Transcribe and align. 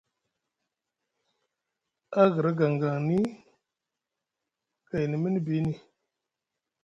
A 2.21 2.21
hgra 2.29 2.51
gangang 2.59 2.99
ni 3.07 3.19
gaidi 4.89 5.15
mini 5.21 5.39
biini. 5.45 5.73